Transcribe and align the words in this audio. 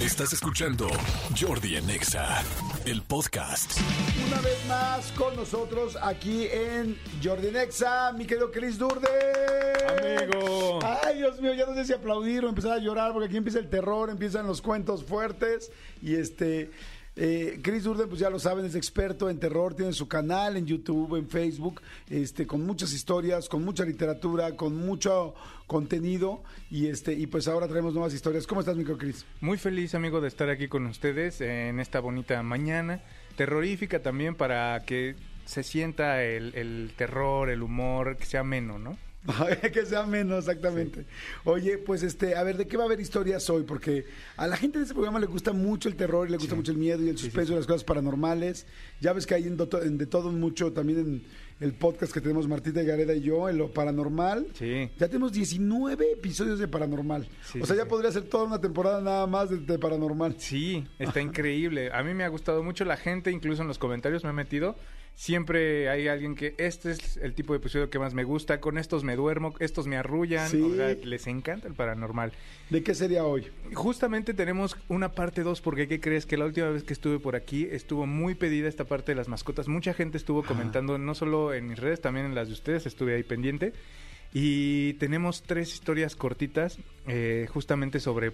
Estás 0.00 0.32
escuchando 0.32 0.88
Jordi 1.38 1.76
en 1.76 1.90
Exa, 1.90 2.42
el 2.86 3.02
podcast. 3.02 3.78
Una 4.26 4.40
vez 4.40 4.56
más 4.66 5.12
con 5.12 5.36
nosotros 5.36 5.98
aquí 6.00 6.46
en 6.50 6.98
Jordi 7.22 7.50
Nexa, 7.50 8.10
mi 8.12 8.24
querido 8.24 8.50
Chris 8.50 8.78
Durde. 8.78 9.06
Amigo. 9.86 10.78
Ay, 10.82 11.18
Dios 11.18 11.38
mío, 11.42 11.52
ya 11.52 11.66
no 11.66 11.74
sé 11.74 11.84
si 11.84 11.92
aplaudir 11.92 12.46
o 12.46 12.48
empezar 12.48 12.72
a 12.72 12.78
llorar 12.78 13.12
porque 13.12 13.26
aquí 13.26 13.36
empieza 13.36 13.58
el 13.58 13.68
terror, 13.68 14.08
empiezan 14.08 14.46
los 14.46 14.62
cuentos 14.62 15.04
fuertes 15.04 15.70
y 16.00 16.14
este... 16.14 16.70
Eh, 17.16 17.58
Chris 17.62 17.84
Durden, 17.84 18.08
pues 18.08 18.20
ya 18.20 18.30
lo 18.30 18.38
saben, 18.38 18.64
es 18.64 18.74
experto 18.74 19.28
en 19.28 19.38
terror, 19.38 19.74
tiene 19.74 19.92
su 19.92 20.06
canal 20.06 20.56
en 20.56 20.64
YouTube, 20.64 21.16
en 21.16 21.28
Facebook, 21.28 21.82
este, 22.08 22.46
con 22.46 22.64
muchas 22.64 22.92
historias, 22.92 23.48
con 23.48 23.64
mucha 23.64 23.84
literatura, 23.84 24.56
con 24.56 24.76
mucho 24.76 25.34
contenido 25.66 26.42
y 26.70 26.86
este 26.86 27.12
y 27.12 27.26
pues 27.26 27.48
ahora 27.48 27.68
traemos 27.68 27.94
nuevas 27.94 28.14
historias. 28.14 28.46
¿Cómo 28.46 28.60
estás, 28.60 28.76
micro 28.76 28.96
Chris? 28.96 29.26
Muy 29.40 29.58
feliz, 29.58 29.94
amigo, 29.94 30.20
de 30.20 30.28
estar 30.28 30.48
aquí 30.48 30.68
con 30.68 30.86
ustedes 30.86 31.40
en 31.40 31.80
esta 31.80 32.00
bonita 32.00 32.42
mañana. 32.42 33.02
Terrorífica 33.36 34.00
también 34.02 34.34
para 34.34 34.80
que 34.84 35.16
se 35.44 35.62
sienta 35.62 36.22
el, 36.22 36.54
el 36.54 36.92
terror, 36.96 37.50
el 37.50 37.62
humor, 37.62 38.16
que 38.16 38.24
sea 38.24 38.44
menos, 38.44 38.80
¿no? 38.80 38.96
que 39.72 39.84
sea 39.86 40.04
menos, 40.06 40.40
exactamente. 40.48 41.04
Oye, 41.44 41.76
pues 41.78 42.02
este, 42.02 42.34
a 42.36 42.42
ver, 42.42 42.56
¿de 42.56 42.66
qué 42.66 42.76
va 42.76 42.84
a 42.84 42.86
haber 42.86 43.00
historias 43.00 43.48
hoy? 43.50 43.64
Porque 43.64 44.06
a 44.36 44.46
la 44.46 44.56
gente 44.56 44.78
de 44.78 44.84
este 44.84 44.94
programa 44.94 45.20
le 45.20 45.26
gusta 45.26 45.52
mucho 45.52 45.88
el 45.88 45.96
terror, 45.96 46.26
y 46.26 46.30
le 46.30 46.38
gusta 46.38 46.54
mucho 46.54 46.72
el 46.72 46.78
miedo 46.78 47.02
y 47.04 47.08
el 47.10 47.18
suspenso 47.18 47.52
y 47.52 47.56
las 47.56 47.66
cosas 47.66 47.84
paranormales. 47.84 48.66
Ya 49.00 49.12
ves 49.12 49.26
que 49.26 49.34
hay 49.34 49.44
en, 49.46 49.56
do- 49.56 49.68
en 49.82 49.98
de 49.98 50.06
todo 50.06 50.30
mucho 50.32 50.72
también 50.72 50.98
en 51.00 51.24
el 51.60 51.74
podcast 51.74 52.12
que 52.14 52.22
tenemos 52.22 52.48
Martita 52.48 52.82
y 52.82 52.86
Gareda 52.86 53.12
y 53.12 53.20
yo, 53.20 53.46
en 53.50 53.58
lo 53.58 53.70
paranormal. 53.70 54.46
Sí. 54.54 54.88
Ya 54.98 55.08
tenemos 55.08 55.32
19 55.32 56.12
episodios 56.12 56.58
de 56.58 56.66
paranormal. 56.68 57.28
Sí, 57.44 57.60
o 57.60 57.66
sea, 57.66 57.76
ya 57.76 57.84
podría 57.84 58.10
ser 58.12 58.22
toda 58.22 58.44
una 58.44 58.58
temporada 58.60 59.02
nada 59.02 59.26
más 59.26 59.50
de, 59.50 59.58
de 59.58 59.78
paranormal. 59.78 60.36
Sí, 60.38 60.86
está 60.98 61.20
increíble. 61.20 61.90
A 61.92 62.02
mí 62.02 62.14
me 62.14 62.24
ha 62.24 62.28
gustado 62.28 62.62
mucho 62.62 62.86
la 62.86 62.96
gente, 62.96 63.30
incluso 63.30 63.60
en 63.60 63.68
los 63.68 63.78
comentarios 63.78 64.24
me 64.24 64.30
he 64.30 64.32
metido. 64.32 64.76
Siempre 65.14 65.90
hay 65.90 66.08
alguien 66.08 66.34
que 66.34 66.54
este 66.56 66.92
es 66.92 67.18
el 67.18 67.34
tipo 67.34 67.52
de 67.52 67.58
episodio 67.58 67.90
que 67.90 67.98
más 67.98 68.14
me 68.14 68.24
gusta. 68.24 68.58
Con 68.60 68.78
estos 68.78 69.04
me 69.04 69.09
duermo, 69.16 69.54
estos 69.58 69.86
me 69.86 69.96
arrullan. 69.96 70.48
Sí. 70.48 70.60
O 70.60 70.74
sea, 70.74 70.94
les 70.94 71.26
encanta 71.26 71.68
el 71.68 71.74
paranormal. 71.74 72.32
¿De 72.70 72.82
qué 72.82 72.94
sería 72.94 73.24
hoy? 73.24 73.46
Justamente 73.74 74.34
tenemos 74.34 74.76
una 74.88 75.12
parte 75.12 75.42
2 75.42 75.60
porque 75.60 75.88
¿qué 75.88 76.00
crees? 76.00 76.26
Que 76.26 76.36
la 76.36 76.44
última 76.44 76.68
vez 76.68 76.84
que 76.84 76.92
estuve 76.92 77.18
por 77.18 77.36
aquí 77.36 77.68
estuvo 77.70 78.06
muy 78.06 78.34
pedida 78.34 78.68
esta 78.68 78.84
parte 78.84 79.12
de 79.12 79.16
las 79.16 79.28
mascotas. 79.28 79.68
Mucha 79.68 79.94
gente 79.94 80.16
estuvo 80.18 80.42
comentando, 80.42 80.98
no 80.98 81.14
solo 81.14 81.54
en 81.54 81.68
mis 81.68 81.78
redes, 81.78 82.00
también 82.00 82.26
en 82.26 82.34
las 82.34 82.48
de 82.48 82.54
ustedes, 82.54 82.86
estuve 82.86 83.14
ahí 83.14 83.22
pendiente. 83.22 83.72
Y 84.32 84.94
tenemos 84.94 85.42
tres 85.42 85.72
historias 85.74 86.14
cortitas 86.14 86.78
eh, 87.08 87.48
justamente 87.52 87.98
sobre 87.98 88.32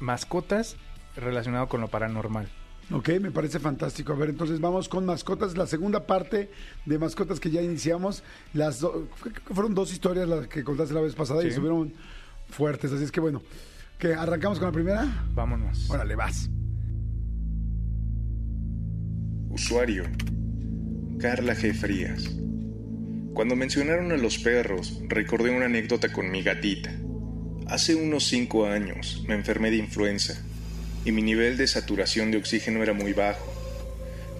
mascotas 0.00 0.76
relacionado 1.16 1.68
con 1.68 1.80
lo 1.80 1.88
paranormal. 1.88 2.48
Ok, 2.92 3.08
me 3.20 3.30
parece 3.30 3.58
fantástico. 3.58 4.12
A 4.12 4.16
ver, 4.16 4.28
entonces 4.30 4.60
vamos 4.60 4.88
con 4.88 5.06
mascotas. 5.06 5.56
La 5.56 5.66
segunda 5.66 6.06
parte 6.06 6.50
de 6.84 6.98
mascotas 6.98 7.40
que 7.40 7.50
ya 7.50 7.62
iniciamos. 7.62 8.22
Las 8.54 8.80
do- 8.80 9.08
creo 9.20 9.34
que 9.34 9.54
fueron 9.54 9.74
dos 9.74 9.92
historias 9.92 10.28
las 10.28 10.46
que 10.48 10.62
contaste 10.62 10.92
la 10.94 11.00
vez 11.00 11.14
pasada 11.14 11.42
y 11.44 11.48
estuvieron 11.48 11.92
fuertes. 12.50 12.92
Así 12.92 13.04
es 13.04 13.10
que 13.12 13.20
bueno, 13.20 13.42
que 13.98 14.14
arrancamos 14.14 14.58
con 14.58 14.66
la 14.68 14.72
primera. 14.72 15.26
Vámonos. 15.34 15.88
Órale, 15.90 16.14
vas. 16.16 16.50
Usuario. 19.50 20.04
Carla 21.18 21.54
G. 21.54 21.74
Frías. 21.74 22.30
Cuando 23.34 23.56
mencionaron 23.56 24.12
a 24.12 24.16
los 24.16 24.38
perros, 24.38 25.00
recordé 25.08 25.50
una 25.54 25.66
anécdota 25.66 26.12
con 26.12 26.30
mi 26.30 26.42
gatita. 26.42 26.92
Hace 27.68 27.94
unos 27.94 28.24
cinco 28.24 28.66
años 28.66 29.24
me 29.26 29.34
enfermé 29.34 29.70
de 29.70 29.76
influenza 29.78 30.42
y 31.04 31.12
mi 31.12 31.22
nivel 31.22 31.56
de 31.56 31.66
saturación 31.66 32.30
de 32.30 32.38
oxígeno 32.38 32.82
era 32.82 32.92
muy 32.92 33.12
bajo. 33.12 33.52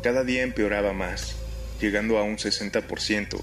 Cada 0.02 0.24
día 0.24 0.42
empeoraba 0.42 0.92
más, 0.92 1.36
llegando 1.80 2.18
a 2.18 2.22
un 2.22 2.36
60%, 2.36 3.40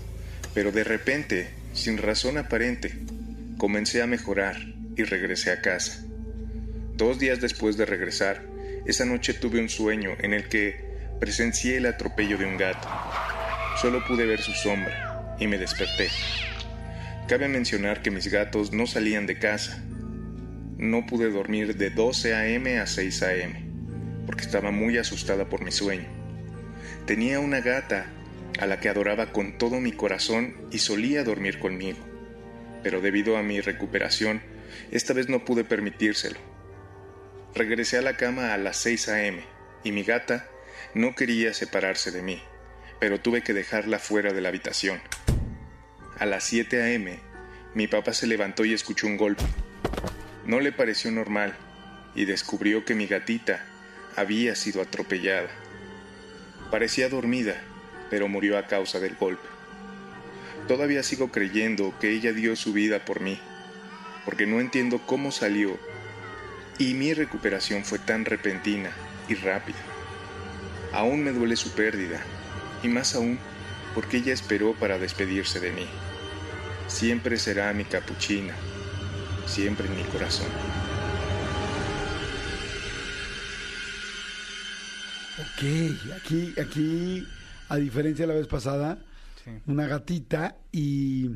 pero 0.54 0.72
de 0.72 0.84
repente, 0.84 1.50
sin 1.74 1.98
razón 1.98 2.38
aparente, 2.38 2.94
comencé 3.58 4.02
a 4.02 4.08
mejorar 4.08 4.58
y 4.96 5.04
regresé 5.04 5.52
a 5.52 5.62
casa. 5.62 6.04
Dos 6.96 7.20
días 7.20 7.40
después 7.40 7.78
de 7.78 7.86
regresar, 7.86 8.44
esa 8.86 9.06
noche 9.06 9.34
tuve 9.34 9.60
un 9.60 9.70
sueño 9.70 10.12
en 10.20 10.34
el 10.34 10.50
que 10.50 10.90
presencié 11.20 11.78
el 11.78 11.86
atropello 11.86 12.38
de 12.38 12.46
un 12.46 12.58
gato. 12.58 12.88
Solo 13.82 14.06
pude 14.06 14.26
ver 14.26 14.42
su 14.42 14.52
sombra 14.52 15.36
y 15.40 15.48
me 15.48 15.58
desperté. 15.58 16.10
Cabe 17.28 17.48
mencionar 17.48 18.02
que 18.02 18.12
mis 18.12 18.28
gatos 18.28 18.74
no 18.74 18.88
salían 18.88 19.28
de 19.28 19.38
casa. 19.38 19.82
No 20.80 21.06
pude 21.06 21.30
dormir 21.30 21.76
de 21.76 21.90
12 21.90 22.34
a.m. 22.34 22.80
a 22.80 22.88
6 22.88 23.24
a.m. 23.24 23.66
porque 24.26 24.46
estaba 24.46 24.72
muy 24.72 24.98
asustada 24.98 25.50
por 25.50 25.62
mi 25.62 25.74
sueño. 25.74 26.08
Tenía 27.06 27.42
una 27.42 27.60
gata 27.60 28.06
a 28.62 28.66
la 28.66 28.80
que 28.80 28.88
adoraba 28.88 29.34
con 29.34 29.58
todo 29.58 29.82
mi 29.82 29.92
corazón 29.92 30.56
y 30.72 30.78
solía 30.78 31.26
dormir 31.26 31.60
conmigo. 31.60 32.00
Pero 32.82 33.02
debido 33.02 33.36
a 33.36 33.44
mi 33.44 33.60
recuperación, 33.60 34.42
esta 34.90 35.12
vez 35.12 35.28
no 35.28 35.44
pude 35.44 35.66
permitírselo. 35.66 36.40
Regresé 37.54 37.98
a 37.98 38.02
la 38.02 38.16
cama 38.16 38.54
a 38.54 38.58
las 38.58 38.78
6 38.78 39.10
a.m. 39.10 39.44
y 39.84 39.92
mi 39.92 40.04
gata 40.04 40.48
no 40.94 41.14
quería 41.14 41.54
separarse 41.54 42.12
de 42.12 42.22
mí, 42.22 42.42
pero 43.02 43.20
tuve 43.20 43.42
que 43.42 43.54
dejarla 43.54 44.00
fuera 44.00 44.32
de 44.32 44.40
la 44.40 44.48
habitación. 44.48 45.02
A 46.18 46.26
las 46.26 46.46
7 46.46 46.82
a.m., 46.82 47.20
mi 47.74 47.88
papá 47.88 48.14
se 48.14 48.28
levantó 48.28 48.64
y 48.64 48.74
escuchó 48.74 49.08
un 49.08 49.18
golpe. 49.18 49.44
No 50.50 50.60
le 50.60 50.72
pareció 50.72 51.12
normal 51.12 51.54
y 52.16 52.26
descubrió 52.26 52.84
que 52.84 52.96
mi 52.96 53.06
gatita 53.06 53.64
había 54.16 54.56
sido 54.56 54.82
atropellada. 54.82 55.50
Parecía 56.72 57.08
dormida, 57.08 57.62
pero 58.10 58.28
murió 58.28 58.58
a 58.58 58.66
causa 58.66 59.00
del 59.00 59.14
golpe. 59.14 59.48
Todavía 60.68 61.04
sigo 61.04 61.32
creyendo 61.32 61.94
que 62.00 62.10
ella 62.10 62.34
dio 62.34 62.56
su 62.56 62.74
vida 62.74 63.06
por 63.06 63.20
mí, 63.20 63.40
porque 64.26 64.48
no 64.48 64.60
entiendo 64.60 65.00
cómo 65.06 65.32
salió 65.32 65.78
y 66.80 66.96
mi 66.96 67.14
recuperación 67.14 67.86
fue 67.86 68.00
tan 68.00 68.26
repentina 68.26 68.90
y 69.28 69.36
rápida. 69.36 69.78
Aún 70.94 71.24
me 71.24 71.32
duele 71.32 71.58
su 71.58 71.74
pérdida, 71.74 72.24
y 72.82 72.88
más 72.88 73.14
aún 73.14 73.38
porque 73.94 74.18
ella 74.18 74.34
esperó 74.34 74.74
para 74.74 74.98
despedirse 74.98 75.60
de 75.60 75.74
mí. 75.74 75.88
Siempre 76.88 77.38
será 77.38 77.72
mi 77.74 77.86
capuchina, 77.86 78.56
siempre 79.50 79.88
en 79.88 79.96
mi 79.98 80.04
corazón. 80.04 80.48
Ok, 85.40 86.16
aquí, 86.18 86.54
aquí, 86.60 87.24
a 87.70 87.78
diferencia 87.78 88.24
de 88.28 88.34
la 88.34 88.40
vez 88.40 88.48
pasada, 88.48 89.00
Sí. 89.44 89.52
una 89.68 89.88
gatita 89.88 90.58
y 90.72 91.30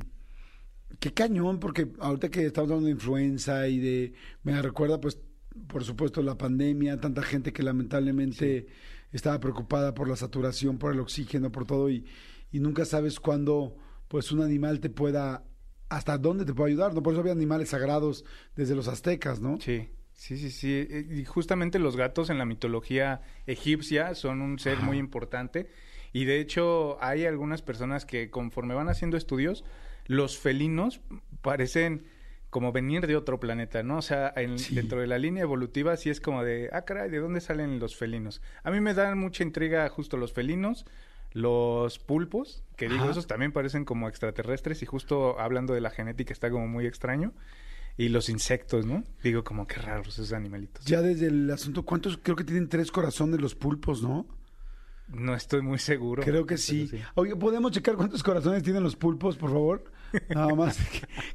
qué 0.99 1.13
cañón, 1.13 1.59
porque 1.59 1.87
ahorita 1.99 2.27
que 2.29 2.45
estamos 2.45 2.69
hablando 2.69 2.87
de 2.87 2.91
influenza 2.93 3.67
y 3.69 3.79
de, 3.79 4.13
me 4.43 4.61
recuerda 4.61 4.99
pues, 4.99 5.19
por 5.67 5.85
supuesto, 5.85 6.21
la 6.21 6.37
pandemia, 6.37 6.99
tanta 6.99 7.21
gente 7.23 7.53
que 7.53 7.63
lamentablemente 7.63 8.67
estaba 9.13 9.39
preocupada 9.39 9.93
por 9.93 10.09
la 10.09 10.17
saturación, 10.17 10.77
por 10.79 10.91
el 10.93 10.99
oxígeno, 10.99 11.49
por 11.51 11.65
todo 11.65 11.89
y, 11.89 12.05
y 12.51 12.59
nunca 12.59 12.83
sabes 12.83 13.19
cuándo 13.21 13.77
pues 14.09 14.31
un 14.33 14.41
animal 14.41 14.81
te 14.81 14.89
pueda, 14.89 15.45
hasta 15.95 16.17
dónde 16.17 16.45
te 16.45 16.53
puede 16.53 16.71
ayudar, 16.71 16.93
¿no? 16.93 17.01
Por 17.03 17.13
eso 17.13 17.21
había 17.21 17.33
animales 17.33 17.69
sagrados 17.69 18.25
desde 18.55 18.75
los 18.75 18.87
aztecas, 18.87 19.39
¿no? 19.41 19.59
Sí, 19.59 19.89
sí, 20.13 20.37
sí, 20.37 20.49
sí. 20.51 20.87
Eh, 20.89 21.05
Y 21.09 21.25
justamente 21.25 21.79
los 21.79 21.95
gatos 21.97 22.29
en 22.29 22.37
la 22.37 22.45
mitología 22.45 23.21
egipcia 23.47 24.15
son 24.15 24.41
un 24.41 24.59
ser 24.59 24.77
muy 24.79 24.97
importante. 24.97 25.67
Y 26.11 26.25
de 26.25 26.39
hecho 26.39 26.97
hay 27.03 27.25
algunas 27.25 27.61
personas 27.61 28.05
que 28.05 28.29
conforme 28.29 28.73
van 28.75 28.89
haciendo 28.89 29.17
estudios, 29.17 29.63
los 30.05 30.37
felinos 30.37 31.01
parecen 31.41 32.05
como 32.49 32.71
venir 32.71 33.07
de 33.07 33.15
otro 33.15 33.39
planeta, 33.39 33.81
¿no? 33.81 33.97
O 33.97 34.01
sea, 34.03 34.31
en- 34.35 34.59
Sí. 34.59 34.75
dentro 34.75 35.01
de 35.01 35.07
la 35.07 35.17
línea 35.17 35.41
evolutiva 35.41 35.97
sí 35.97 36.11
es 36.11 36.19
como 36.21 36.43
de, 36.43 36.69
ah, 36.71 36.83
caray, 36.83 37.09
¿de 37.09 37.17
dónde 37.17 37.41
salen 37.41 37.79
los 37.79 37.95
felinos? 37.95 38.43
A 38.63 38.69
mí 38.69 38.79
me 38.79 38.93
dan 38.93 39.17
mucha 39.17 39.41
intriga 39.43 39.89
justo 39.89 40.17
los 40.17 40.33
felinos, 40.33 40.85
los 41.33 41.99
pulpos, 41.99 42.63
que 42.77 42.87
digo, 42.87 43.03
Ajá. 43.03 43.11
esos 43.11 43.27
también 43.27 43.51
parecen 43.51 43.85
como 43.85 44.07
extraterrestres 44.07 44.81
y 44.83 44.85
justo 44.85 45.39
hablando 45.39 45.73
de 45.73 45.81
la 45.81 45.89
genética 45.89 46.31
está 46.33 46.49
como 46.49 46.67
muy 46.67 46.85
extraño. 46.85 47.33
Y 47.95 48.09
los 48.09 48.27
insectos, 48.29 48.87
¿no? 48.87 49.03
Digo, 49.23 49.43
como 49.43 49.67
que 49.67 49.75
raros 49.75 50.07
esos 50.15 50.33
animalitos. 50.33 50.83
Ya 50.85 51.01
desde 51.03 51.27
el 51.27 51.49
asunto, 51.51 51.83
¿cuántos? 51.83 52.17
Creo 52.17 52.35
que 52.35 52.43
tienen 52.43 52.67
tres 52.67 52.91
corazones 52.91 53.39
los 53.39 53.53
pulpos, 53.53 54.01
¿no? 54.01 54.25
No 55.09 55.35
estoy 55.35 55.61
muy 55.61 55.77
seguro. 55.77 56.23
Creo 56.23 56.45
que 56.47 56.55
pero 56.55 56.57
sí. 56.57 56.89
Oye, 57.13 57.35
¿podemos 57.35 57.71
checar 57.71 57.95
cuántos 57.95 58.23
corazones 58.23 58.63
tienen 58.63 58.81
los 58.81 58.95
pulpos, 58.95 59.37
por 59.37 59.51
favor? 59.51 59.83
Nada 60.29 60.55
más. 60.55 60.79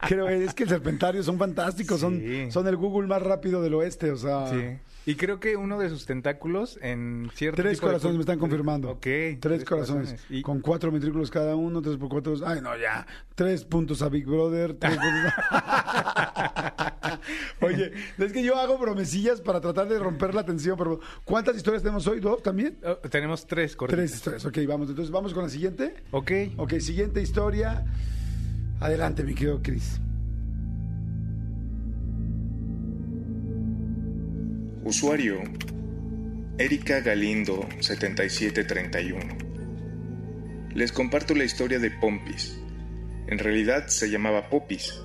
Creo 0.08 0.28
es 0.28 0.52
que 0.52 0.64
el 0.64 0.68
serpentario 0.68 1.22
son 1.22 1.38
fantásticos, 1.38 2.00
son, 2.00 2.18
Sí. 2.18 2.50
son 2.50 2.66
el 2.66 2.76
Google 2.76 3.06
más 3.06 3.22
rápido 3.22 3.62
del 3.62 3.74
oeste, 3.74 4.10
o 4.10 4.16
sea. 4.16 4.48
Sí. 4.48 4.78
Y 5.08 5.14
creo 5.14 5.40
que 5.40 5.56
uno 5.56 5.78
de 5.78 5.88
sus 5.88 6.04
tentáculos 6.04 6.78
en 6.82 7.30
cierto 7.34 7.62
Tres 7.62 7.78
tipo 7.78 7.86
corazones 7.86 8.16
me 8.18 8.20
están 8.20 8.38
confirmando. 8.38 8.90
Ok. 8.90 9.06
Tres, 9.40 9.64
corazones. 9.64 10.22
Y 10.28 10.42
Con 10.42 10.60
cuatro 10.60 10.92
ventrículos 10.92 11.30
cada 11.30 11.56
uno, 11.56 11.80
tres 11.80 11.96
por 11.96 12.10
cuatro. 12.10 12.34
Ay, 12.44 12.60
no, 12.60 12.76
ya. 12.76 13.06
Tres 13.34 13.64
puntos 13.64 14.02
a 14.02 14.10
Big 14.10 14.26
Brother. 14.26 14.74
tres 14.74 14.96
puntos 14.98 15.32
a- 15.50 17.18
Oye, 17.62 17.92
es 18.18 18.32
que 18.34 18.42
yo 18.42 18.56
hago 18.56 18.76
bromecillas 18.76 19.40
para 19.40 19.62
tratar 19.62 19.88
de 19.88 19.98
romper 19.98 20.34
la 20.34 20.44
tensión, 20.44 20.76
pero 20.76 21.00
¿cuántas 21.24 21.56
historias 21.56 21.82
tenemos 21.82 22.06
hoy? 22.06 22.20
¿Dos 22.20 22.42
también? 22.42 22.78
Oh, 22.84 22.96
tenemos 22.96 23.46
tres 23.46 23.76
cortitas. 23.76 23.98
Tres 24.04 24.14
historias. 24.14 24.44
Ok, 24.44 24.58
vamos. 24.68 24.90
Entonces, 24.90 25.10
vamos 25.10 25.32
con 25.32 25.42
la 25.44 25.48
siguiente. 25.48 25.94
Ok. 26.10 26.32
Ok, 26.58 26.74
siguiente 26.80 27.22
historia. 27.22 27.82
Adelante, 28.80 29.24
mi 29.24 29.34
querido 29.34 29.60
Chris. 29.62 30.00
Usuario 34.88 35.42
Erika 36.56 37.00
Galindo 37.00 37.68
7731. 37.78 39.20
Les 40.74 40.92
comparto 40.92 41.34
la 41.34 41.44
historia 41.44 41.78
de 41.78 41.90
Pompis. 41.90 42.58
En 43.26 43.38
realidad 43.38 43.88
se 43.88 44.08
llamaba 44.08 44.48
Popis, 44.48 44.98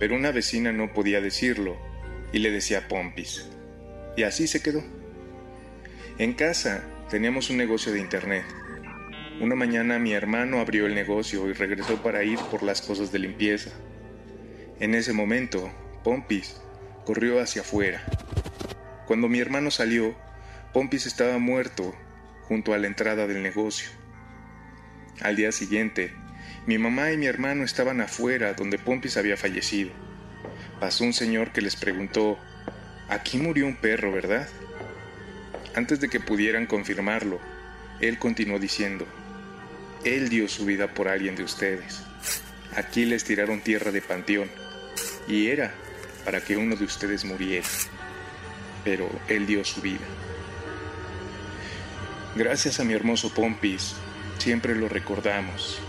pero 0.00 0.16
una 0.16 0.32
vecina 0.32 0.72
no 0.72 0.92
podía 0.92 1.20
decirlo 1.20 1.76
y 2.32 2.40
le 2.40 2.50
decía 2.50 2.88
Pompis. 2.88 3.48
Y 4.16 4.24
así 4.24 4.48
se 4.48 4.60
quedó. 4.60 4.82
En 6.18 6.32
casa 6.32 6.82
teníamos 7.08 7.48
un 7.48 7.58
negocio 7.58 7.92
de 7.92 8.00
internet. 8.00 8.44
Una 9.40 9.54
mañana 9.54 10.00
mi 10.00 10.14
hermano 10.14 10.58
abrió 10.58 10.86
el 10.86 10.96
negocio 10.96 11.48
y 11.48 11.52
regresó 11.52 12.02
para 12.02 12.24
ir 12.24 12.40
por 12.50 12.64
las 12.64 12.82
cosas 12.82 13.12
de 13.12 13.20
limpieza. 13.20 13.70
En 14.80 14.96
ese 14.96 15.12
momento, 15.12 15.70
Pompis 16.02 16.60
corrió 17.04 17.40
hacia 17.40 17.62
afuera. 17.62 18.04
Cuando 19.08 19.30
mi 19.30 19.40
hermano 19.40 19.70
salió, 19.70 20.14
Pompis 20.74 21.06
estaba 21.06 21.38
muerto 21.38 21.94
junto 22.42 22.74
a 22.74 22.78
la 22.78 22.88
entrada 22.88 23.26
del 23.26 23.42
negocio. 23.42 23.88
Al 25.22 25.34
día 25.34 25.50
siguiente, 25.50 26.12
mi 26.66 26.76
mamá 26.76 27.10
y 27.10 27.16
mi 27.16 27.24
hermano 27.24 27.64
estaban 27.64 28.02
afuera 28.02 28.52
donde 28.52 28.78
Pompis 28.78 29.16
había 29.16 29.38
fallecido. 29.38 29.92
Pasó 30.78 31.04
un 31.04 31.14
señor 31.14 31.52
que 31.52 31.62
les 31.62 31.74
preguntó, 31.74 32.38
aquí 33.08 33.38
murió 33.38 33.66
un 33.66 33.76
perro, 33.76 34.12
¿verdad? 34.12 34.46
Antes 35.74 36.00
de 36.00 36.10
que 36.10 36.20
pudieran 36.20 36.66
confirmarlo, 36.66 37.40
él 38.02 38.18
continuó 38.18 38.58
diciendo, 38.58 39.06
él 40.04 40.28
dio 40.28 40.48
su 40.48 40.66
vida 40.66 40.92
por 40.92 41.08
alguien 41.08 41.34
de 41.34 41.44
ustedes. 41.44 42.02
Aquí 42.76 43.06
les 43.06 43.24
tiraron 43.24 43.62
tierra 43.62 43.90
de 43.90 44.02
panteón, 44.02 44.50
y 45.26 45.46
era 45.46 45.72
para 46.26 46.42
que 46.42 46.58
uno 46.58 46.76
de 46.76 46.84
ustedes 46.84 47.24
muriera 47.24 47.66
pero 48.84 49.08
él 49.28 49.46
dio 49.46 49.64
su 49.64 49.80
vida. 49.80 50.06
Gracias 52.34 52.78
a 52.80 52.84
mi 52.84 52.92
hermoso 52.94 53.32
Pompis, 53.32 53.94
siempre 54.38 54.74
lo 54.74 54.88
recordamos. 54.88 55.80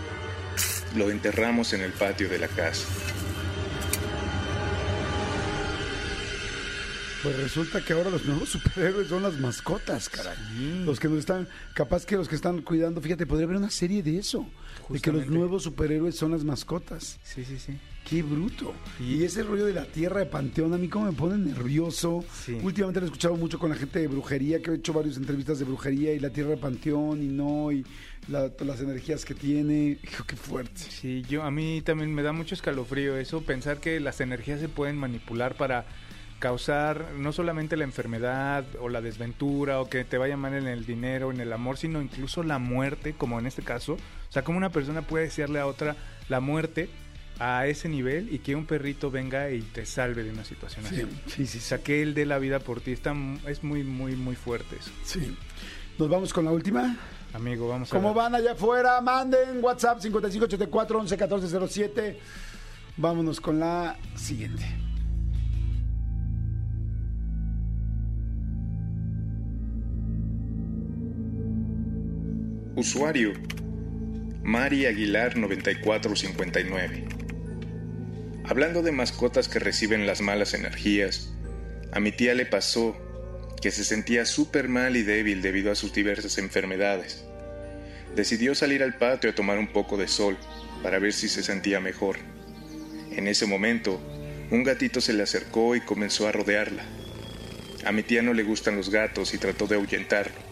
Lo 0.96 1.10
enterramos 1.10 1.72
en 1.72 1.82
el 1.82 1.92
patio 1.92 2.28
de 2.28 2.38
la 2.38 2.48
casa. 2.48 2.86
Pues 7.22 7.36
resulta 7.38 7.84
que 7.84 7.92
ahora 7.92 8.08
los 8.10 8.24
nuevos 8.24 8.48
superhéroes 8.50 9.08
son 9.08 9.22
las 9.22 9.38
mascotas, 9.38 10.08
caray. 10.08 10.36
Los 10.86 10.98
que 10.98 11.08
nos 11.08 11.18
están, 11.18 11.46
capaz 11.74 12.06
que 12.06 12.16
los 12.16 12.28
que 12.28 12.34
están 12.34 12.62
cuidando, 12.62 13.00
fíjate, 13.00 13.26
podría 13.26 13.44
haber 13.44 13.58
una 13.58 13.70
serie 13.70 14.02
de 14.02 14.16
eso, 14.18 14.38
de 14.88 15.00
que 15.00 15.10
los 15.12 15.22
Justamente. 15.22 15.30
nuevos 15.30 15.62
superhéroes 15.64 16.16
son 16.16 16.30
las 16.30 16.44
mascotas. 16.44 17.18
Sí, 17.22 17.44
sí, 17.44 17.58
sí. 17.58 17.76
Qué 18.08 18.22
bruto. 18.22 18.72
Y- 18.98 19.16
Y 19.16 19.24
ese 19.24 19.42
rollo 19.42 19.66
de 19.66 19.74
la 19.74 19.84
tierra 19.84 20.20
de 20.20 20.26
Panteón, 20.26 20.72
a 20.72 20.78
mí 20.78 20.88
como 20.88 21.04
me 21.06 21.12
pone 21.12 21.36
nervioso. 21.36 22.24
Sí. 22.32 22.56
Últimamente 22.62 23.00
lo 23.00 23.06
he 23.06 23.08
escuchado 23.08 23.36
mucho 23.36 23.58
con 23.58 23.68
la 23.68 23.76
gente 23.76 23.98
de 23.98 24.08
brujería, 24.08 24.62
que 24.62 24.70
he 24.70 24.74
hecho 24.76 24.94
varias 24.94 25.18
entrevistas 25.18 25.58
de 25.58 25.66
brujería 25.66 26.14
y 26.14 26.20
la 26.20 26.30
tierra 26.30 26.50
de 26.50 26.56
Panteón 26.56 27.22
y 27.22 27.26
no, 27.28 27.70
y 27.70 27.84
la- 28.28 28.50
las 28.64 28.80
energías 28.80 29.26
que 29.26 29.34
tiene. 29.34 29.98
Hijo, 30.02 30.24
qué 30.26 30.36
fuerte. 30.36 30.80
Sí, 30.80 31.22
yo 31.28 31.42
a 31.42 31.50
mí 31.50 31.82
también 31.82 32.14
me 32.14 32.22
da 32.22 32.32
mucho 32.32 32.54
escalofrío 32.54 33.18
eso, 33.18 33.42
pensar 33.42 33.78
que 33.78 34.00
las 34.00 34.22
energías 34.22 34.58
se 34.60 34.70
pueden 34.70 34.96
manipular 34.96 35.54
para 35.56 35.84
causar 36.40 37.12
no 37.16 37.32
solamente 37.32 37.76
la 37.76 37.84
enfermedad 37.84 38.64
o 38.80 38.88
la 38.88 39.00
desventura 39.00 39.80
o 39.80 39.88
que 39.88 40.04
te 40.04 40.18
vaya 40.18 40.36
mal 40.36 40.54
en 40.54 40.66
el 40.66 40.84
dinero, 40.86 41.30
en 41.30 41.40
el 41.40 41.52
amor, 41.52 41.76
sino 41.76 42.02
incluso 42.02 42.42
la 42.42 42.58
muerte, 42.58 43.14
como 43.16 43.38
en 43.38 43.46
este 43.46 43.62
caso. 43.62 43.92
O 43.94 44.32
sea, 44.32 44.42
como 44.42 44.58
una 44.58 44.70
persona 44.70 45.02
puede 45.02 45.26
desearle 45.26 45.60
a 45.60 45.66
otra 45.66 45.94
la 46.28 46.40
muerte 46.40 46.90
a 47.38 47.66
ese 47.66 47.88
nivel 47.88 48.34
y 48.34 48.40
que 48.40 48.54
un 48.56 48.66
perrito 48.66 49.10
venga 49.10 49.50
y 49.50 49.60
te 49.62 49.86
salve 49.86 50.24
de 50.24 50.30
una 50.30 50.44
situación 50.44 50.84
Sí, 50.86 50.96
así. 50.96 51.06
sí, 51.26 51.46
sí, 51.46 51.58
O 51.58 51.60
sea, 51.60 51.78
que 51.78 52.02
él 52.02 52.12
dé 52.14 52.26
la 52.26 52.38
vida 52.38 52.58
por 52.58 52.80
ti, 52.80 52.92
está, 52.92 53.14
es 53.46 53.62
muy, 53.62 53.82
muy, 53.84 54.16
muy 54.16 54.34
fuerte 54.36 54.76
eso. 54.80 54.90
sí. 55.04 55.36
Nos 55.98 56.08
vamos 56.08 56.32
con 56.32 56.46
la 56.46 56.50
última. 56.50 56.96
Amigo, 57.34 57.68
vamos 57.68 57.92
a 57.92 57.96
¿Cómo 57.96 58.14
van 58.14 58.34
allá 58.34 58.52
afuera? 58.52 59.00
Manden 59.02 59.62
WhatsApp 59.62 60.00
5584 60.00 60.98
11 60.98 61.14
1407. 61.16 62.18
Vámonos 62.96 63.38
con 63.40 63.60
la 63.60 63.96
siguiente. 64.16 64.64
Usuario 72.80 73.34
Mari 74.42 74.86
Aguilar 74.86 75.36
9459. 75.36 77.04
Hablando 78.44 78.80
de 78.80 78.90
mascotas 78.90 79.50
que 79.50 79.58
reciben 79.58 80.06
las 80.06 80.22
malas 80.22 80.54
energías, 80.54 81.30
a 81.92 82.00
mi 82.00 82.10
tía 82.10 82.34
le 82.34 82.46
pasó 82.46 82.96
que 83.60 83.70
se 83.70 83.84
sentía 83.84 84.24
súper 84.24 84.70
mal 84.70 84.96
y 84.96 85.02
débil 85.02 85.42
debido 85.42 85.70
a 85.70 85.74
sus 85.74 85.92
diversas 85.92 86.38
enfermedades. 86.38 87.22
Decidió 88.16 88.54
salir 88.54 88.82
al 88.82 88.96
patio 88.96 89.28
a 89.28 89.34
tomar 89.34 89.58
un 89.58 89.74
poco 89.74 89.98
de 89.98 90.08
sol 90.08 90.38
para 90.82 90.98
ver 90.98 91.12
si 91.12 91.28
se 91.28 91.42
sentía 91.42 91.80
mejor. 91.80 92.16
En 93.10 93.28
ese 93.28 93.44
momento, 93.44 94.00
un 94.50 94.64
gatito 94.64 95.02
se 95.02 95.12
le 95.12 95.22
acercó 95.22 95.76
y 95.76 95.82
comenzó 95.82 96.26
a 96.28 96.32
rodearla. 96.32 96.84
A 97.84 97.92
mi 97.92 98.02
tía 98.04 98.22
no 98.22 98.32
le 98.32 98.42
gustan 98.42 98.76
los 98.76 98.88
gatos 98.88 99.34
y 99.34 99.38
trató 99.38 99.66
de 99.66 99.74
ahuyentarlo, 99.74 100.49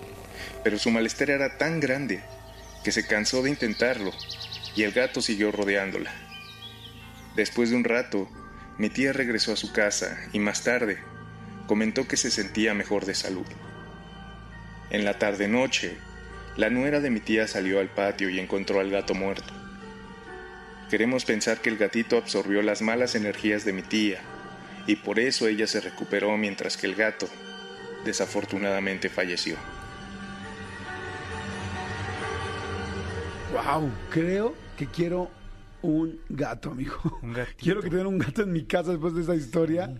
pero 0.62 0.78
su 0.78 0.90
malestar 0.90 1.31
era 1.31 1.58
tan 1.58 1.81
grande 1.81 2.22
que 2.84 2.93
se 2.93 3.06
cansó 3.06 3.43
de 3.43 3.50
intentarlo 3.50 4.12
y 4.75 4.82
el 4.82 4.93
gato 4.93 5.20
siguió 5.20 5.50
rodeándola. 5.52 6.12
Después 7.37 7.70
de 7.70 7.76
un 7.76 7.84
rato, 7.84 8.28
mi 8.78 8.90
tía 8.90 9.12
regresó 9.12 9.52
a 9.52 9.56
su 9.56 9.72
casa 9.72 10.19
y 10.32 10.38
más 10.38 10.64
tarde 10.64 10.99
comentó 11.66 12.08
que 12.08 12.16
se 12.16 12.31
sentía 12.31 12.75
mejor 12.75 13.05
de 13.05 13.14
salud. 13.14 13.46
En 14.90 15.05
la 15.05 15.19
tarde-noche, 15.19 15.96
la 16.56 16.70
nuera 16.70 17.00
de 17.00 17.10
mi 17.10 17.20
tía 17.20 17.46
salió 17.46 17.78
al 17.78 17.88
patio 17.88 18.31
y 18.31 18.40
encontró 18.40 18.81
al 18.81 18.90
gato 18.90 19.14
muerto. 19.14 19.52
Queremos 20.90 21.25
pensar 21.25 21.60
que 21.60 21.69
el 21.69 21.76
gatito 21.76 22.16
absorbió 22.16 22.62
las 22.62 22.81
malas 22.81 23.14
energías 23.14 23.64
de 23.64 23.75
mi 23.75 23.82
tía 23.82 24.20
y 24.87 24.96
por 24.96 25.19
eso 25.19 25.46
ella 25.46 25.66
se 25.66 25.81
recuperó 25.81 26.37
mientras 26.38 26.76
que 26.76 26.87
el 26.87 26.94
gato 26.94 27.28
desafortunadamente 28.05 29.10
falleció. 29.10 29.56
Wow, 33.52 33.90
creo 34.10 34.55
que 34.76 34.86
quiero 34.86 35.31
un 35.81 36.20
gato, 36.28 36.70
amigo. 36.70 36.96
Un. 37.22 37.34
Quiero 37.56 37.81
que 37.81 37.88
tenga 37.88 38.06
un 38.06 38.19
gato 38.19 38.43
en 38.43 38.52
mi 38.52 38.64
casa 38.64 38.90
después 38.90 39.14
de 39.14 39.22
esta 39.22 39.34
historia. 39.34 39.90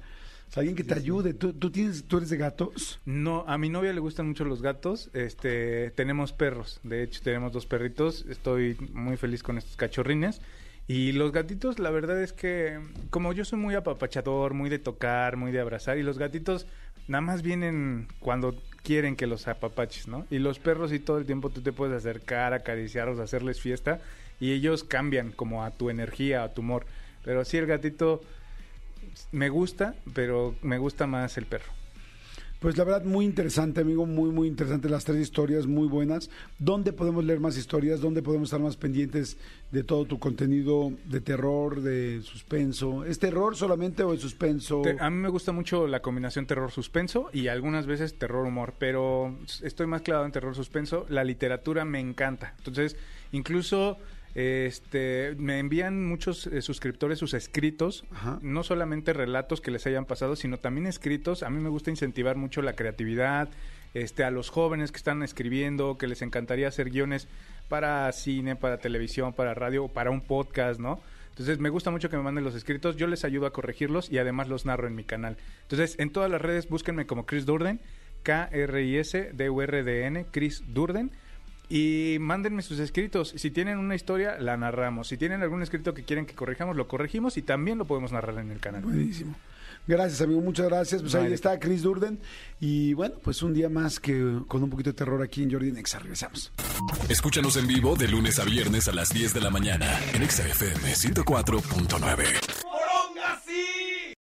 O 0.49 0.53
sea, 0.53 0.61
alguien 0.61 0.77
que 0.77 0.85
te 0.85 0.95
ayude. 0.95 1.33
¿Tú, 1.33 1.55
tú, 1.55 1.71
tienes, 1.71 2.05
¿Tú 2.05 2.19
eres 2.19 2.29
de 2.31 2.37
gatos? 2.37 3.01
No, 3.07 3.45
a 3.47 3.57
mi 3.57 3.71
novia 3.71 3.93
le 3.93 4.01
gustan 4.01 4.29
mucho 4.29 4.45
los 4.45 4.61
gatos. 4.61 5.11
Este, 5.15 5.91
tenemos 5.93 6.33
perros. 6.33 6.81
De 6.83 7.03
hecho, 7.03 7.23
tenemos 7.23 7.53
dos 7.53 7.65
perritos. 7.65 8.27
Estoy 8.29 8.77
muy 8.93 9.17
feliz 9.17 9.43
con 9.43 9.57
estos 9.57 9.77
cachorrines. 9.77 10.43
Y 10.87 11.13
los 11.13 11.33
gatitos, 11.33 11.79
la 11.79 11.91
verdad 11.91 12.23
es 12.23 12.33
que, 12.33 12.81
como 13.11 13.35
yo 13.35 13.45
soy 13.45 13.59
muy 13.59 13.75
apapachador, 13.75 14.55
muy 14.55 14.71
de 14.71 14.79
tocar, 14.79 15.37
muy 15.37 15.53
de 15.53 15.61
abrazar, 15.61 15.99
y 15.99 16.03
los 16.03 16.19
gatitos 16.19 16.67
nada 17.09 17.21
más 17.21 17.43
vienen 17.43 18.09
cuando 18.21 18.55
quieren 18.83 19.17
que 19.17 19.27
los 19.27 19.49
apapaches, 19.49 20.09
¿no? 20.09 20.27
Y 20.31 20.39
los 20.39 20.59
perros 20.59 20.93
y 20.93 20.99
todo 20.99 21.19
el 21.19 21.27
tiempo 21.27 21.51
tú 21.51 21.61
te 21.61 21.73
puedes 21.73 21.97
acercar, 21.97 22.55
acariciarlos, 22.55 23.19
hacerles 23.19 23.61
fiesta, 23.61 24.01
y 24.41 24.53
ellos 24.53 24.85
cambian 24.85 25.33
como 25.33 25.65
a 25.65 25.71
tu 25.71 25.91
energía, 25.91 26.45
a 26.45 26.55
tu 26.55 26.63
humor. 26.63 26.87
Pero 27.25 27.45
sí, 27.45 27.57
el 27.57 27.67
gatito 27.67 28.23
me 29.33 29.49
gusta, 29.49 29.95
pero 30.15 30.55
me 30.63 30.79
gusta 30.79 31.07
más 31.07 31.37
el 31.39 31.47
perro. 31.47 31.73
Pues 32.61 32.77
la 32.77 32.83
verdad, 32.83 33.05
muy 33.05 33.25
interesante, 33.25 33.83
amigo, 33.83 34.05
muy, 34.05 34.31
muy 34.31 34.49
interesante. 34.49 34.89
Las 34.89 35.05
tres 35.05 35.21
historias 35.21 35.69
muy 35.69 35.87
buenas. 35.87 36.29
¿Dónde 36.59 36.93
podemos 36.93 37.25
leer 37.25 37.39
más 37.39 37.57
historias? 37.57 38.01
¿Dónde 38.01 38.21
podemos 38.21 38.49
estar 38.49 38.59
más 38.59 38.77
pendientes 38.77 39.37
de 39.71 39.85
todo 39.85 40.07
tu 40.07 40.19
contenido 40.19 40.93
de 41.05 41.21
terror, 41.21 41.81
de 41.83 42.21
suspenso? 42.23 43.05
¿Es 43.05 43.21
terror 43.21 43.55
solamente 43.55 44.03
o 44.03 44.13
es 44.13 44.21
suspenso? 44.21 44.83
A 44.99 45.09
mí 45.09 45.17
me 45.19 45.29
gusta 45.29 45.53
mucho 45.53 45.87
la 45.87 46.03
combinación 46.03 46.47
terror-suspenso 46.47 47.31
y 47.33 47.47
algunas 47.47 47.87
veces 47.87 48.19
terror-humor, 48.19 48.75
pero 48.77 49.39
estoy 49.63 49.87
más 49.87 50.03
clavado 50.03 50.27
en 50.27 50.33
terror-suspenso. 50.33 51.07
La 51.09 51.23
literatura 51.23 51.85
me 51.85 52.01
encanta. 52.01 52.55
Entonces, 52.59 52.97
incluso 53.31 53.99
Este, 54.41 55.35
me 55.37 55.59
envían 55.59 56.07
muchos 56.07 56.47
eh, 56.47 56.63
suscriptores 56.63 57.19
sus 57.19 57.35
escritos, 57.35 58.05
Ajá. 58.13 58.39
no 58.41 58.63
solamente 58.63 59.13
relatos 59.13 59.61
que 59.61 59.73
les 59.73 59.85
hayan 59.89 60.05
pasado, 60.05 60.37
sino 60.37 60.59
también 60.59 60.87
escritos. 60.87 61.43
A 61.43 61.51
mí 61.51 61.61
me 61.61 61.69
gusta 61.69 61.91
incentivar 61.91 62.37
mucho 62.37 62.63
la 62.63 62.75
creatividad, 62.75 63.49
este, 63.95 64.23
a 64.23 64.31
los 64.31 64.51
jóvenes 64.51 64.93
que 64.93 64.99
están 64.99 65.25
escribiendo, 65.25 65.99
que 65.99 66.07
les 66.07 66.23
encantaría 66.23 66.69
hacer 66.69 66.91
guiones 66.91 67.27
para 67.69 68.13
cine, 68.13 68.55
para 68.55 68.79
televisión, 68.79 69.33
para 69.33 69.55
radio, 69.55 69.87
o 69.87 69.89
para 69.89 70.13
un 70.13 70.21
podcast, 70.21 70.79
¿no? 70.79 71.01
Entonces 71.31 71.59
me 71.59 71.69
gusta 71.69 71.91
mucho 71.91 72.09
que 72.09 72.17
me 72.17 72.23
manden 72.23 72.45
los 72.45 72.55
escritos, 72.55 72.97
yo 72.97 73.09
les 73.09 73.25
ayudo 73.25 73.47
a 73.47 73.53
corregirlos 73.53 74.09
y 74.09 74.19
además 74.19 74.47
los 74.47 74.67
narro 74.67 74.87
en 74.87 74.95
mi 74.95 75.03
canal. 75.03 75.37
Entonces 75.63 75.97
en 75.99 76.11
todas 76.11 76.31
las 76.31 76.41
redes 76.41 76.69
búsquenme 76.69 77.07
como 77.07 77.27
Chris 77.27 77.45
Durden, 77.45 77.81
K-R-I-S-D-U-R-D-N, 78.23 80.27
Chris 80.31 80.63
Durden. 80.69 81.11
Y 81.69 82.17
mándenme 82.21 82.63
sus 82.63 82.79
escritos. 82.79 83.35
Si 83.37 83.51
tienen 83.51 83.79
una 83.79 83.95
historia, 83.95 84.39
la 84.39 84.57
narramos. 84.57 85.09
Si 85.09 85.17
tienen 85.17 85.43
algún 85.43 85.63
escrito 85.63 85.93
que 85.93 86.05
quieren 86.05 86.25
que 86.25 86.35
corrijamos, 86.35 86.77
lo 86.77 86.89
corregimos 86.89 87.37
y 87.37 87.43
también 87.43 87.79
lo 87.79 87.85
podemos 87.85 88.13
narrar 88.13 88.39
en 88.39 88.51
el 88.51 88.59
canal. 88.59 88.83
Buenísimo. 88.83 89.35
Gracias, 89.87 90.21
amigo. 90.21 90.41
Muchas 90.41 90.69
gracias. 90.69 91.01
Pues 91.01 91.15
ahí 91.15 91.33
está 91.33 91.59
Chris 91.59 91.83
Durden. 91.83 92.19
Y 92.61 92.93
bueno, 92.93 93.17
pues 93.23 93.43
un 93.43 93.55
día 93.55 93.69
más 93.69 94.01
que 94.01 94.41
con 94.47 94.63
un 94.63 94.71
poquito 94.71 94.91
de 94.91 94.95
terror 94.95 95.23
aquí 95.23 95.43
en 95.43 95.51
Jordi 95.51 95.73
Nexa. 95.73 95.99
Regresamos. 95.99 96.53
Escúchanos 97.09 97.57
en 97.57 97.67
vivo 97.67 97.97
de 97.97 98.09
lunes 98.09 98.39
a 98.39 98.45
viernes 98.45 98.87
a 98.89 98.93
las 98.93 99.11
10 99.11 99.35
de 99.35 99.41
la 99.41 99.51
mañana 99.51 99.99
en 100.15 100.23
Exa 100.23 100.47
FM 100.47 100.93
104.9. 100.93 102.58